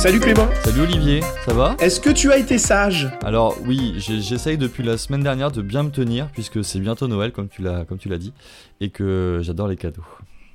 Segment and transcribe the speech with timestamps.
[0.00, 0.48] Salut Clément.
[0.64, 1.76] Salut Olivier, ça va?
[1.78, 3.10] Est-ce que tu as été sage?
[3.22, 7.32] Alors oui, j'essaye depuis la semaine dernière de bien me tenir puisque c'est bientôt Noël
[7.32, 8.32] comme tu l'as dit
[8.80, 10.04] et que j'adore les cadeaux.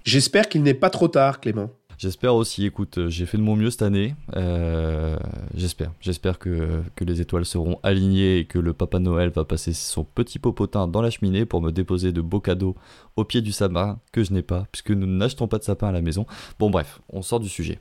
[0.03, 1.69] J'espère qu'il n'est pas trop tard Clément.
[1.99, 4.15] J'espère aussi, écoute, j'ai fait de mon mieux cette année.
[4.35, 5.15] Euh,
[5.53, 5.91] j'espère.
[6.01, 10.03] J'espère que, que, les étoiles seront alignées et que le Papa Noël va passer son
[10.03, 12.75] petit popotin dans la cheminée pour me déposer de beaux cadeaux
[13.15, 15.91] au pied du sapin que je n'ai pas, puisque nous n'achetons pas de sapin à
[15.91, 16.25] la maison.
[16.57, 17.79] Bon, bref, on sort du sujet.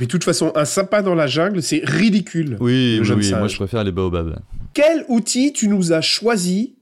[0.00, 2.56] Mais de toute façon, un sapin dans la jungle, c'est ridicule.
[2.60, 4.38] Oui, oui, moi je préfère les baobabs.
[4.74, 6.76] Quel outil tu nous as choisi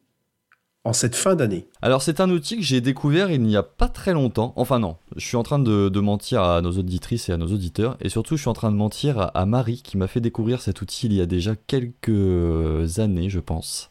[0.85, 1.67] en cette fin d'année?
[1.81, 4.53] Alors c'est un outil que j'ai découvert il n'y a pas très longtemps.
[4.57, 7.97] Enfin non, je suis en train de, mentir à nos auditrices et à nos auditeurs.
[8.01, 10.83] Et surtout je suis en train de mentir à, Marie qui m'a fait découvrir cet
[10.83, 13.91] outil il y a déjà quelques années je pense.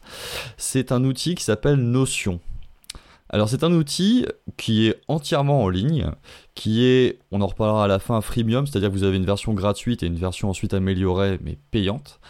[0.56, 2.40] C'est un outil qui s'appelle Notion.
[3.28, 4.24] Alors c'est un outil
[4.56, 6.10] qui est entièrement en ligne,
[6.54, 9.52] qui est, on en reparlera à la fin, freemium, c'est-à-dire que vous avez une version
[9.52, 12.20] gratuite et une version ensuite améliorée mais payante,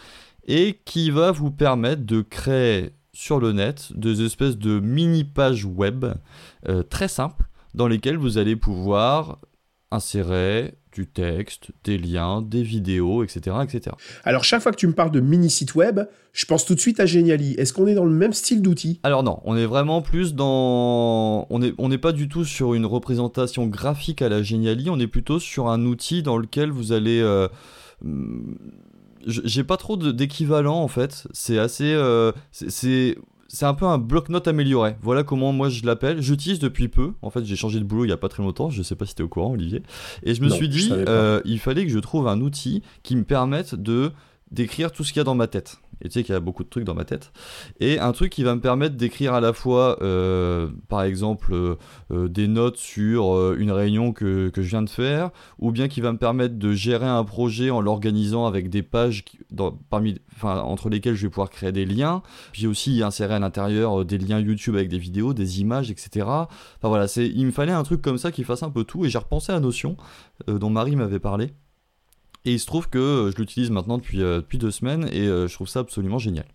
[0.47, 5.65] et qui va vous permettre de créer sur le net des espèces de mini pages
[5.65, 6.05] web
[6.67, 9.39] euh, très simples dans lesquelles vous allez pouvoir
[9.91, 13.95] insérer du texte, des liens, des vidéos, etc., etc.
[14.23, 16.01] Alors chaque fois que tu me parles de mini site web,
[16.33, 17.53] je pense tout de suite à Geniali.
[17.53, 18.99] Est-ce qu'on est dans le même style d'outil?
[19.03, 21.45] Alors non, on est vraiment plus dans...
[21.49, 25.07] On n'est on pas du tout sur une représentation graphique à la Geniali, on est
[25.07, 27.21] plutôt sur un outil dans lequel vous allez...
[27.21, 27.47] Euh,
[29.27, 31.27] j'ai pas trop d'équivalent en fait.
[31.31, 31.93] C'est assez.
[31.93, 33.17] Euh, c'est
[33.47, 34.95] c'est un peu un bloc-notes amélioré.
[35.01, 36.21] Voilà comment moi je l'appelle.
[36.21, 37.13] J'utilise depuis peu.
[37.21, 38.69] En fait, j'ai changé de boulot il y a pas très longtemps.
[38.69, 39.83] Je sais pas si tu es au courant, Olivier.
[40.23, 43.23] Et je me suis dit, euh, il fallait que je trouve un outil qui me
[43.23, 44.11] permette de
[44.51, 45.79] d'écrire tout ce qu'il y a dans ma tête.
[46.01, 47.31] Et tu sais qu'il y a beaucoup de trucs dans ma tête.
[47.79, 51.75] Et un truc qui va me permettre d'écrire à la fois, euh, par exemple, euh,
[52.11, 56.01] euh, des notes sur une réunion que, que, je viens de faire, ou bien qui
[56.01, 59.25] va me permettre de gérer un projet en l'organisant avec des pages
[59.89, 62.21] parmi, entre lesquelles je vais pouvoir créer des liens,
[62.51, 66.25] puis aussi insérer à l'intérieur des liens YouTube avec des vidéos, des images, etc.
[66.27, 69.09] Enfin voilà, il me fallait un truc comme ça qui fasse un peu tout, et
[69.09, 69.97] j'ai repensé à Notion,
[70.47, 71.53] dont Marie m'avait parlé.
[72.47, 75.49] Et il se trouve que euh, je l'utilise maintenant depuis, euh, deux semaines et euh,
[75.49, 76.45] je trouve ça absolument génial.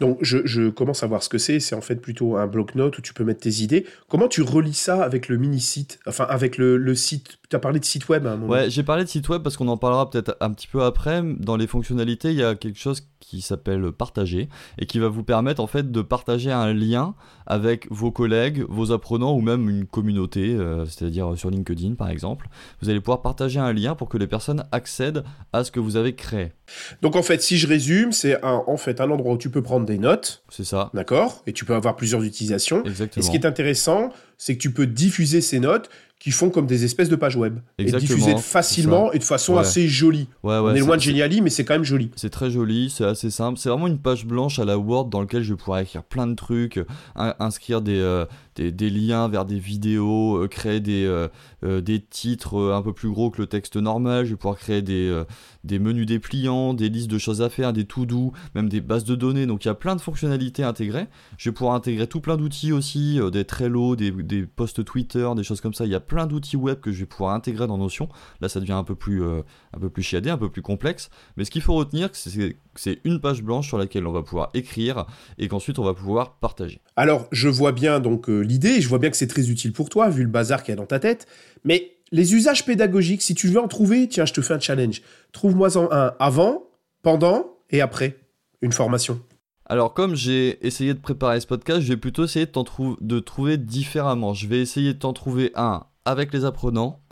[0.00, 1.60] Donc je, commence à voir ce que c'est.
[1.60, 3.84] C'est en fait plutôt un bloc-notes où tu peux mettre tes idées.
[4.08, 7.37] Comment tu relis ça avec le mini-site Enfin, avec le, site.
[7.50, 8.52] Tu as parlé de site web à un moment.
[8.52, 11.22] Ouais, j'ai parlé de site web parce qu'on en parlera peut-être un petit peu après.
[11.24, 15.22] Dans les fonctionnalités, il y a quelque chose qui s'appelle partager et qui va vous
[15.22, 17.14] permettre en fait de partager un lien
[17.46, 22.48] avec vos collègues, vos apprenants ou même une communauté, euh, c'est-à-dire sur LinkedIn par exemple.
[22.82, 25.96] Vous allez pouvoir partager un lien pour que les personnes accèdent à ce que vous
[25.96, 26.52] avez créé.
[27.00, 29.86] Donc en fait, si je résume, c'est en fait un endroit où tu peux prendre
[29.86, 30.42] des notes.
[30.50, 30.90] C'est ça.
[30.92, 31.42] D'accord?
[31.46, 32.84] Et tu peux avoir plusieurs utilisations.
[32.84, 33.22] Exactement.
[33.22, 36.66] Et ce qui est intéressant, c'est que tu peux diffuser ces notes qui font comme
[36.66, 37.58] des espèces de pages web.
[37.78, 40.28] Exactement, et diffusées facilement et de façon assez jolie.
[40.42, 42.10] Ouais, ouais, On est, loin de Geniali, mais c'est quand même joli.
[42.16, 43.58] C'est très joli, c'est assez simple.
[43.58, 46.26] C'est vraiment une page blanche à la Word dans laquelle je vais pouvoir écrire plein
[46.26, 46.80] de trucs,
[47.14, 48.24] inscrire des, euh,
[48.58, 53.30] des, liens vers des vidéos, euh, créer des, euh, des titres un peu plus gros
[53.30, 54.24] que le texte normal.
[54.24, 55.22] Je vais pouvoir créer des,
[55.64, 59.14] des menus dépliants, des listes de choses à faire, des to-do, même des bases de
[59.14, 59.46] données.
[59.46, 61.06] Donc il y a plein de fonctionnalités intégrées.
[61.36, 65.44] Je vais pouvoir intégrer tout plein d'outils aussi, des Trello, des, des posts Twitter, des
[65.44, 65.84] choses comme ça.
[65.84, 68.08] Il y a plein d'outils web que je vais pouvoir intégrer dans Notion.
[68.40, 69.42] Là, ça devient un peu plus, euh,
[69.74, 71.10] un peu plus chiadé, un peu plus complexe.
[71.36, 74.50] Mais ce qu'il faut retenir, c'est c'est une page blanche sur laquelle on va pouvoir
[74.54, 75.04] écrire
[75.36, 76.80] et qu'ensuite on va pouvoir partager.
[76.94, 79.88] Alors, je vois bien donc euh, l'idée, je vois bien que c'est très utile pour
[79.88, 81.26] toi, vu le bazar qu'il y a dans ta tête.
[81.64, 85.02] Mais les usages pédagogiques, si tu veux en trouver, tiens, je te fais un challenge.
[85.32, 86.64] Trouve-moi un avant,
[87.02, 88.18] pendant et après
[88.60, 89.20] une formation.
[89.66, 93.58] Alors, comme j'ai essayé de préparer ce podcast, je vais plutôt essayer de, de trouver
[93.58, 94.32] différemment.
[94.32, 97.02] Je vais essayer de t'en trouver un avec les apprenants,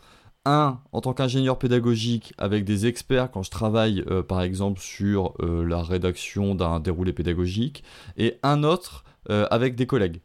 [0.47, 5.35] un en tant qu'ingénieur pédagogique avec des experts quand je travaille euh, par exemple sur
[5.41, 7.85] euh, la rédaction d'un déroulé pédagogique,
[8.17, 10.23] et un autre euh, avec des collègues.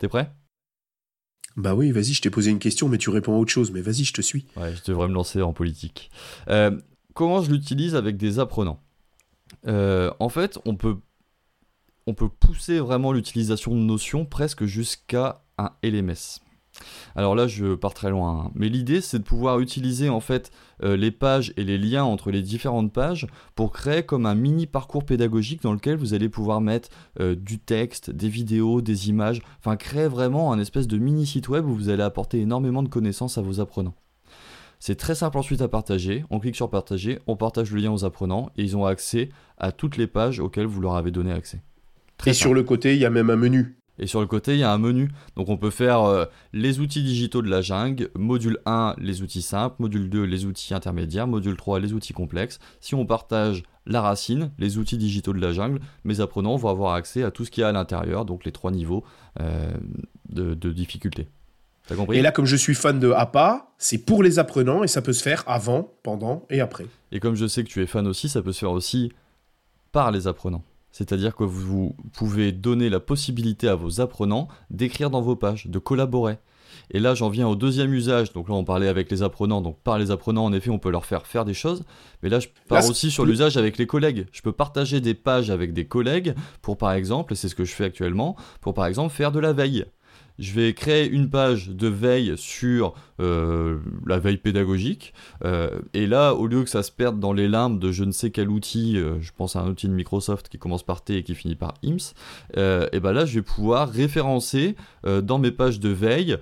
[0.00, 0.32] T'es prêt?
[1.56, 3.82] Bah oui, vas-y, je t'ai posé une question, mais tu réponds à autre chose, mais
[3.82, 4.46] vas-y, je te suis.
[4.56, 6.10] Ouais, je devrais me lancer en politique.
[7.14, 8.82] comment je l'utilise avec des apprenants?
[9.66, 10.96] En fait, on peut,
[12.06, 16.40] on peut pousser vraiment l'utilisation de notions presque jusqu'à un LMS.
[17.16, 18.50] Alors là, je pars très loin, hein.
[18.54, 20.50] mais l'idée c'est de pouvoir utiliser en fait
[20.82, 24.66] euh, les pages et les liens entre les différentes pages pour créer comme un mini
[24.66, 26.88] parcours pédagogique dans lequel vous allez pouvoir mettre
[27.20, 31.48] euh, du texte, des vidéos, des images, enfin créer vraiment un espèce de mini site
[31.48, 33.94] web où vous allez apporter énormément de connaissances à vos apprenants.
[34.78, 36.24] C'est très simple ensuite à partager.
[36.30, 39.28] On clique sur partager, on partage le lien aux apprenants et ils ont accès
[39.58, 41.62] à toutes les pages auxquelles vous leur avez donné accès.
[42.24, 43.79] et sur le côté, il y a même un menu.
[44.00, 45.10] Et sur le côté, il y a un menu.
[45.36, 49.42] Donc on peut faire euh, les outils digitaux de la jungle, module 1, les outils
[49.42, 52.58] simples, module 2, les outils intermédiaires, module 3, les outils complexes.
[52.80, 56.94] Si on partage la racine, les outils digitaux de la jungle, mes apprenants vont avoir
[56.94, 59.04] accès à tout ce qu'il y a à l'intérieur, donc les trois niveaux
[59.40, 59.70] euh,
[60.28, 61.28] de, de difficulté.
[61.86, 62.18] T'as compris?
[62.18, 65.12] Et là, comme je suis fan de APA, c'est pour les apprenants et ça peut
[65.12, 66.86] se faire avant, pendant et après.
[67.12, 69.12] Et comme je sais que tu es fan aussi, ça peut se faire aussi
[69.92, 70.62] par les apprenants.
[70.92, 75.78] C'est-à-dire que vous pouvez donner la possibilité à vos apprenants d'écrire dans vos pages, de
[75.78, 76.38] collaborer.
[76.92, 78.32] Et là, j'en viens au deuxième usage.
[78.32, 79.60] Donc là, on parlait avec les apprenants.
[79.60, 81.84] Donc par les apprenants, en effet, on peut leur faire faire des choses.
[82.22, 84.26] Mais là, je pars aussi sur l'usage avec les collègues.
[84.32, 87.64] Je peux partager des pages avec des collègues pour, par exemple, et c'est ce que
[87.64, 89.84] je fais actuellement, pour, par exemple, faire de la veille
[90.40, 95.12] je vais créer une page de veille sur euh, la veille pédagogique.
[95.44, 98.12] Euh, et là, au lieu que ça se perde dans les limbes de je ne
[98.12, 101.18] sais quel outil, euh, je pense à un outil de Microsoft qui commence par T
[101.18, 102.14] et qui finit par IMS,
[102.56, 106.38] et ben là, je vais pouvoir référencer dans mes pages de veille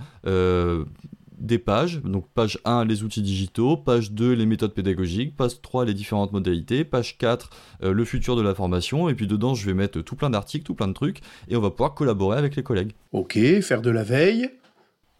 [1.38, 2.00] des pages.
[2.02, 6.32] Donc page 1, les outils digitaux, page 2, les méthodes pédagogiques, page 3, les différentes
[6.32, 7.50] modalités, page 4,
[7.82, 10.64] euh, le futur de la formation, et puis dedans, je vais mettre tout plein d'articles,
[10.64, 12.93] tout plein de trucs, et on va pouvoir collaborer avec les collègues.
[13.12, 14.50] Ok, faire de la veille.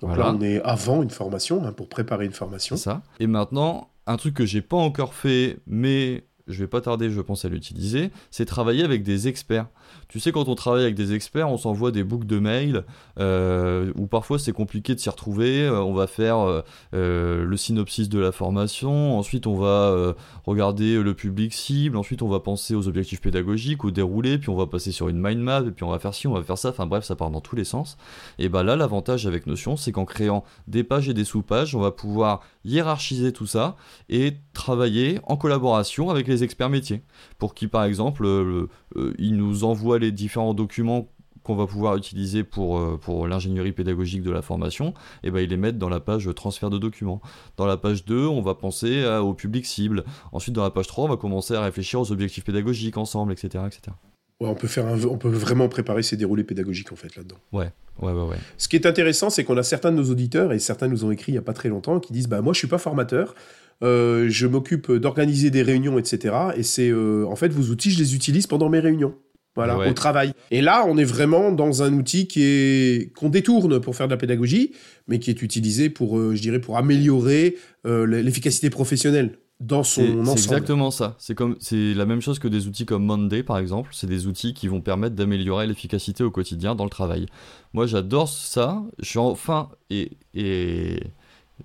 [0.01, 2.77] Donc là, on est avant une formation, hein, pour préparer une formation.
[2.77, 3.03] ça.
[3.19, 7.21] Et maintenant, un truc que j'ai pas encore fait, mais je vais pas tarder, je
[7.21, 9.67] pense, à l'utiliser, c'est travailler avec des experts.
[10.09, 12.85] Tu sais, quand on travaille avec des experts, on s'envoie des boucles de mails,
[13.19, 15.67] euh, où parfois c'est compliqué de s'y retrouver.
[15.67, 16.63] Euh, on va faire
[16.95, 20.15] euh, le synopsis de la formation, ensuite on va
[20.45, 24.57] regarder le public cible, ensuite on va penser aux objectifs pédagogiques, au déroulé, puis on
[24.57, 26.59] va passer sur une mind map, et puis on va faire ci, on va faire
[26.59, 26.71] ça.
[26.71, 27.97] Enfin bref, ça part dans tous les sens.
[28.39, 31.81] Et bah là, l'avantage avec Notion, c'est qu'en créant des pages et des sous-pages, on
[31.81, 33.77] va pouvoir hiérarchiser tout ça
[34.09, 37.03] et travailler en collaboration avec les experts métiers
[37.39, 41.09] pour qu'ils par exemple euh, euh, ils nous envoient les différents documents
[41.43, 44.93] qu'on va pouvoir utiliser pour, euh, pour l'ingénierie pédagogique de la formation,
[45.23, 47.23] et ben ils les mettent dans la page transfert de documents.
[47.57, 50.05] Dans la page 2, on va penser au public cible.
[50.33, 53.65] Ensuite, dans la page 3, on va commencer à réfléchir aux objectifs pédagogiques ensemble, etc.
[53.67, 53.97] etc.
[54.41, 57.39] Ouais, on, peut faire on peut vraiment préparer ces déroulés pédagogiques en fait là-dedans.
[57.53, 58.37] Ouais, ouais, ouais, ouais.
[58.57, 61.11] Ce qui est intéressant, c'est qu'on a certains de nos auditeurs, et certains nous ont
[61.11, 63.35] écrit il n'y a pas très longtemps, qui disent bah, Moi, je suis pas formateur,
[63.83, 66.35] euh, je m'occupe d'organiser des réunions, etc.
[66.57, 69.15] Et c'est euh, en fait vos outils, je les utilise pendant mes réunions.
[69.57, 70.35] Voilà, au travail.
[70.53, 74.13] Et là, on est vraiment dans un outil qui est qu'on détourne pour faire de
[74.13, 74.71] la pédagogie,
[75.09, 80.39] mais qui est utilisé pour, euh, je dirais, pour améliorer l'efficacité professionnelle dans son ensemble.
[80.39, 81.17] C'est exactement ça.
[81.19, 83.91] C'est comme c'est la même chose que des outils comme Monday par exemple.
[83.93, 87.27] C'est des outils qui vont permettre d'améliorer l'efficacité au quotidien dans le travail.
[87.73, 88.83] Moi, j'adore ça.
[89.01, 91.01] Je suis enfin et, et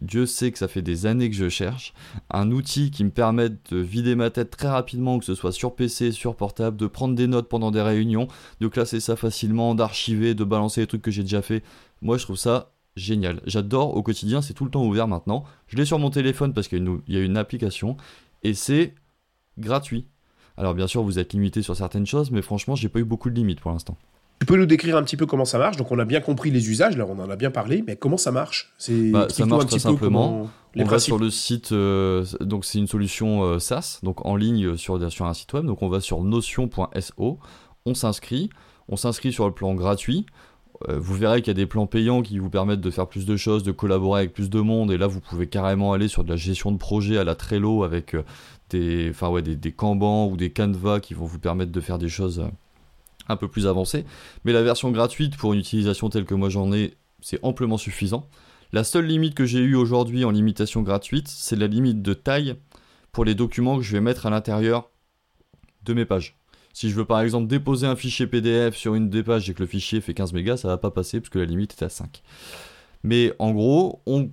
[0.02, 1.94] Dieu sait que ça fait des années que je cherche
[2.30, 5.76] un outil qui me permette de vider ma tête très rapidement, que ce soit sur
[5.76, 8.28] PC, sur portable, de prendre des notes pendant des réunions,
[8.60, 11.64] de classer ça facilement, d'archiver, de balancer les trucs que j'ai déjà fait.
[12.02, 13.42] Moi, je trouve ça génial.
[13.46, 15.44] J'adore au quotidien, c'est tout le temps ouvert maintenant.
[15.68, 17.98] Je l'ai sur mon téléphone parce qu'il y, a une application
[18.44, 18.94] et c'est
[19.58, 20.08] gratuit.
[20.58, 23.30] Alors bien sûr, vous êtes limité sur certaines choses, mais franchement, j'ai pas eu beaucoup
[23.30, 23.98] de limites pour l'instant.
[24.44, 25.78] Tu peux nous décrire un petit peu comment ça marche?
[25.78, 28.18] Donc on a bien compris les usages, là on en a bien parlé, mais comment
[28.18, 28.74] ça marche?
[28.90, 30.50] Bah, Ça marche très simplement.
[30.76, 34.76] on va sur le site, euh, donc c'est une solution euh, SaaS, donc en ligne
[34.76, 35.66] sur, sur un site web.
[35.66, 37.40] Donc on va sur notion.so,
[37.86, 38.50] on s'inscrit,
[38.90, 40.26] on s'inscrit sur le plan gratuit.
[40.90, 43.26] Euh, vous verrez qu'il y a des plans payants qui vous permettent de faire plus
[43.26, 46.26] de choses, de collaborer avec plus de monde, et là vous pouvez carrément aller sur
[46.26, 48.14] de la gestion de projet à la Trello avec
[48.72, 51.98] des, enfin ouais, des, des Kanban ou des Canva qui vont vous permettre de faire
[51.98, 52.44] des choses
[53.28, 54.06] un peu plus avancé.
[54.46, 58.28] Mais la version gratuite pour une utilisation telle que moi j'en ai, c'est amplement suffisant.
[58.72, 62.56] La seule limite que j'ai eue aujourd'hui en limitation gratuite, c'est la limite de taille
[63.12, 64.90] pour les documents que je vais mettre à l'intérieur
[65.84, 66.38] de mes pages.
[66.74, 69.60] Si je veux par exemple déposer un fichier PDF sur une des pages et que
[69.60, 71.90] le fichier fait 15 mégas, ça va pas passer parce que la limite est à
[71.90, 72.24] 5.
[73.04, 74.32] Mais en gros, on,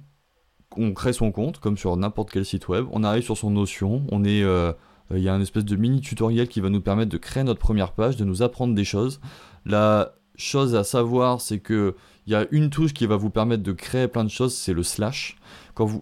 [0.95, 4.25] crée son compte comme sur n'importe quel site web, on arrive sur son Notion, on
[4.25, 4.73] est euh,
[5.15, 7.61] il y a un espèce de mini tutoriel qui va nous permettre de créer notre
[7.61, 9.21] première page, de nous apprendre des choses.
[9.67, 11.95] La chose à savoir, c'est que
[12.27, 14.73] il y a une touche qui va vous permettre de créer plein de choses, c'est
[14.73, 15.37] le slash.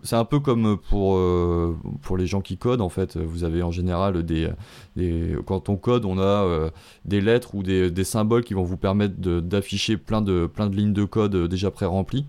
[0.02, 3.16] c'est un peu comme pour, euh, pour les gens qui codent, en fait.
[3.16, 4.50] Vous avez en général des,
[5.46, 6.70] quand on code, on a euh,
[7.06, 10.76] des lettres ou des, des, symboles qui vont vous permettre d'afficher plein de, plein de
[10.76, 12.26] lignes de code déjà pré-remplies.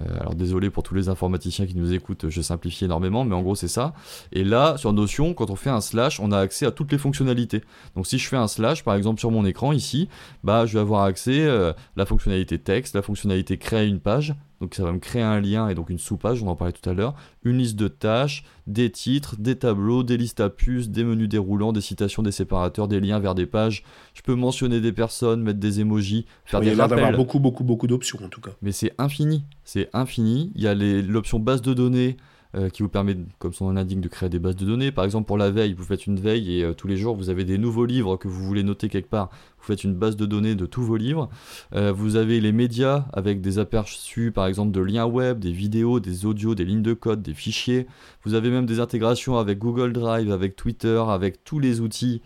[0.00, 3.42] Euh, alors désolé pour tous les informaticiens qui nous écoutent, je simplifie énormément, mais en
[3.42, 3.94] gros c'est ça.
[4.32, 6.98] Et là, sur Notion, quand on fait un slash, on a accès à toutes les
[6.98, 7.62] fonctionnalités.
[7.94, 10.08] Donc si je fais un slash, par exemple sur mon écran ici,
[10.44, 14.34] bah je vais avoir accès à euh, la fonctionnalité texte, la fonctionnalité créer une page.
[14.62, 16.88] Donc ça va me créer un lien et donc une sous-page, on en parlait tout
[16.88, 21.02] à l'heure, une liste de tâches, des titres, des tableaux, des listes à puces, des
[21.02, 23.82] menus déroulants, des citations, des séparateurs, des liens vers des pages.
[24.14, 27.06] Je peux mentionner des personnes, mettre des emojis, faire Il y des a l'air d'avoir
[27.06, 27.16] rappels.
[27.16, 28.52] beaucoup, beaucoup, beaucoup d'options en tout cas.
[28.62, 30.52] Mais c'est infini, c'est infini.
[30.54, 32.16] Il y a l'option base de données
[32.54, 34.92] euh, qui vous permet, comme son nom l'indique, de créer des bases de données.
[34.92, 37.30] Par exemple, pour la veille, vous faites une veille et euh, tous les jours, vous
[37.30, 39.30] avez des nouveaux livres que vous voulez noter quelque part.
[39.58, 41.30] Vous faites une base de données de tous vos livres.
[41.74, 45.98] Euh, vous avez les médias avec des aperçus, par exemple, de liens web, des vidéos,
[45.98, 47.86] des audios, des lignes de code, des fichiers.
[48.22, 52.20] Vous avez même des intégrations avec Google Drive, avec Twitter, avec tous les outils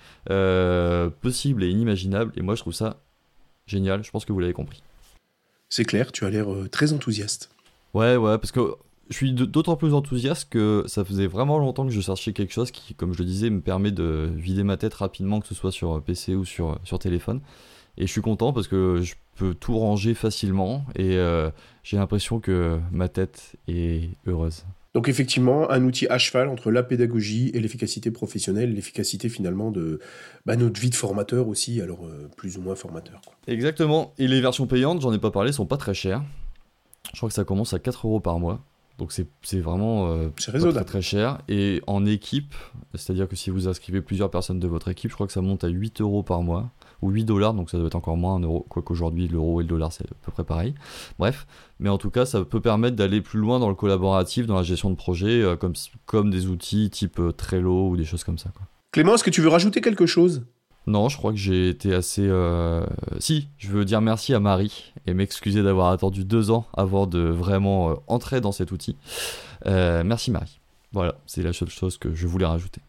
[1.21, 2.33] possibles et inimaginables.
[2.37, 3.01] Et moi, je trouve ça
[3.67, 4.03] génial.
[4.03, 4.83] Je pense que vous l'avez compris.
[5.69, 7.51] C'est clair, tu as l'air très enthousiaste.
[7.95, 8.77] Ouais, ouais, parce que
[9.09, 12.71] je suis d'autant plus enthousiaste que ça faisait vraiment longtemps que je cherchais quelque chose
[12.71, 15.73] qui, comme je le disais, me permet de vider ma tête rapidement, que ce soit
[15.73, 17.41] sur PC ou sur, sur téléphone.
[17.99, 21.51] Et je suis content parce que je peux tout ranger facilement et euh,
[21.83, 24.65] j'ai l'impression que ma tête est heureuse.
[24.93, 30.01] Donc effectivement, un outil à cheval entre la pédagogie et l'efficacité professionnelle, l'efficacité finalement de
[30.47, 33.21] bah, notre vie de formateur aussi, alors euh, plus ou moins formateur.
[33.25, 33.35] quoi.
[33.47, 34.15] Exactement.
[34.19, 36.23] Et les versions payantes, j'en ai pas parlé, sont pas très chères.
[37.13, 38.63] Je crois que ça commence à 4 euros par mois.
[38.99, 41.39] Donc c'est vraiment euh, très très cher.
[41.49, 42.55] Et en équipe,
[42.95, 45.65] c'est-à-dire que si vous inscrivez plusieurs personnes de votre équipe, je crois que ça monte
[45.65, 46.71] à 8 euros par mois.
[47.03, 48.65] Ou 8 dollars, donc ça doit être encore moins un euro.
[48.71, 50.75] Quoique aujourd'hui, l'euro et le dollar, c'est à peu près pareil.
[51.19, 51.47] Bref.
[51.79, 54.63] Mais en tout cas, ça peut permettre d'aller plus loin dans le collaboratif, dans la
[54.63, 55.75] gestion de projet, euh, comme,
[56.07, 58.49] comme des outils type euh, Trello ou des choses comme ça.
[58.57, 58.67] Quoi.
[58.93, 60.47] Clément, est-ce que tu veux rajouter quelque chose?
[60.87, 62.27] Non, je crois que j'ai été assez.
[62.27, 62.87] euh,
[63.19, 67.19] Si, je veux dire merci à Marie et m'excuser d'avoir attendu deux ans avant de
[67.21, 68.97] vraiment euh, entrer dans cet outil.
[69.67, 70.61] Euh, merci Marie.
[70.93, 72.81] Voilà, c'est la seule chose que je voulais rajouter.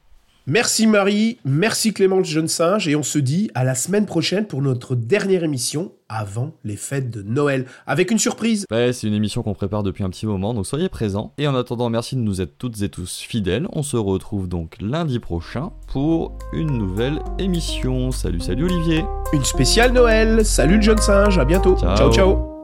[0.49, 4.47] Merci Marie, merci Clément le jeune singe, et on se dit à la semaine prochaine
[4.47, 8.65] pour notre dernière émission avant les fêtes de Noël, avec une surprise.
[8.71, 11.33] Ouais, c'est une émission qu'on prépare depuis un petit moment, donc soyez présents.
[11.37, 13.67] Et en attendant, merci de nous être toutes et tous fidèles.
[13.73, 18.11] On se retrouve donc lundi prochain pour une nouvelle émission.
[18.11, 20.45] Salut, salut Olivier Une spéciale Noël.
[20.45, 21.75] Salut le jeune singe, à bientôt.
[21.77, 21.97] Ciao.
[21.97, 22.13] ciao.
[22.13, 22.56] ciao.